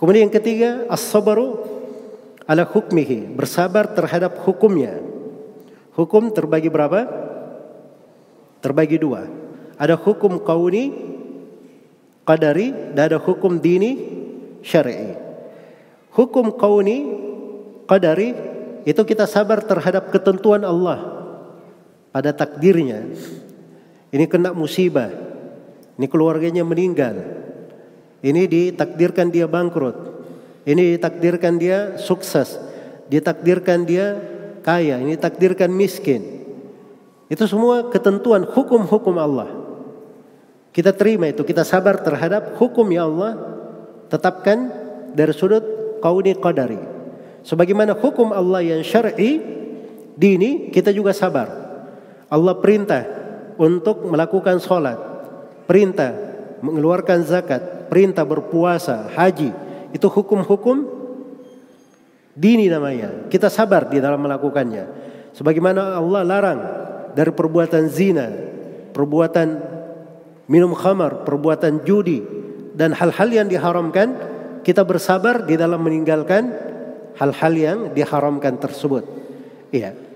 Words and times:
Kemudian 0.00 0.32
yang 0.32 0.32
ketiga, 0.32 0.88
as-sabru 0.88 1.60
ala 2.48 2.64
hukmihi, 2.64 3.36
bersabar 3.36 3.84
terhadap 3.92 4.40
hukumnya. 4.48 4.96
Hukum 5.92 6.32
terbagi 6.32 6.72
berapa? 6.72 7.04
Terbagi 8.64 8.96
dua. 8.96 9.28
Ada 9.76 10.00
hukum 10.00 10.40
kauni, 10.40 10.88
qadari, 12.24 12.72
dan 12.96 13.12
ada 13.12 13.20
hukum 13.20 13.60
dini, 13.60 14.00
syar'i. 14.64 15.20
Hukum 16.16 16.56
kauni, 16.56 17.04
qadari, 17.84 18.32
itu 18.88 19.04
kita 19.04 19.28
sabar 19.28 19.60
terhadap 19.60 20.08
ketentuan 20.08 20.64
Allah 20.64 20.96
pada 22.08 22.32
takdirnya. 22.32 23.04
Ini 24.08 24.24
kena 24.32 24.56
musibah. 24.56 25.12
Ini 26.00 26.08
keluarganya 26.08 26.64
meninggal. 26.64 27.39
Ini 28.20 28.44
ditakdirkan 28.44 29.32
dia 29.32 29.48
bangkrut. 29.48 29.96
Ini 30.68 30.96
ditakdirkan 30.96 31.56
dia 31.56 31.96
sukses. 31.96 32.60
Ditakdirkan 33.08 33.88
dia 33.88 34.20
kaya. 34.60 35.00
Ini 35.00 35.16
ditakdirkan 35.16 35.72
miskin. 35.72 36.44
Itu 37.32 37.48
semua 37.48 37.88
ketentuan 37.88 38.44
hukum-hukum 38.44 39.16
Allah. 39.16 39.48
Kita 40.70 40.94
terima 40.94 41.26
itu, 41.26 41.42
kita 41.42 41.66
sabar 41.66 41.98
terhadap 41.98 42.54
hukum 42.60 42.86
ya 42.94 43.06
Allah 43.06 43.34
tetapkan 44.06 44.70
dari 45.14 45.34
sudut 45.34 45.62
kauni 45.98 46.38
qadari. 46.38 46.78
Sebagaimana 47.42 47.98
hukum 47.98 48.30
Allah 48.30 48.62
yang 48.62 48.82
syar'i 48.86 49.42
dini 50.14 50.70
kita 50.70 50.94
juga 50.94 51.10
sabar. 51.10 51.48
Allah 52.30 52.54
perintah 52.62 53.02
untuk 53.58 54.06
melakukan 54.06 54.62
sholat, 54.62 54.98
perintah 55.66 56.29
mengeluarkan 56.60 57.24
zakat, 57.24 57.88
perintah 57.92 58.24
berpuasa, 58.24 59.08
haji, 59.12 59.52
itu 59.90 60.06
hukum-hukum 60.06 60.86
dini 62.36 62.70
namanya. 62.70 63.28
Kita 63.28 63.52
sabar 63.52 63.90
di 63.90 63.98
dalam 63.98 64.22
melakukannya. 64.22 64.84
Sebagaimana 65.36 65.98
Allah 65.98 66.22
larang 66.24 66.60
dari 67.12 67.32
perbuatan 67.34 67.84
zina, 67.90 68.26
perbuatan 68.96 69.48
minum 70.50 70.72
khamar, 70.74 71.22
perbuatan 71.26 71.84
judi 71.84 72.22
dan 72.74 72.96
hal-hal 72.96 73.28
yang 73.28 73.46
diharamkan, 73.46 74.16
kita 74.64 74.82
bersabar 74.88 75.44
di 75.44 75.60
dalam 75.60 75.80
meninggalkan 75.84 76.48
hal-hal 77.20 77.52
yang 77.52 77.78
diharamkan 77.92 78.56
tersebut. 78.56 79.04
Iya. 79.68 80.08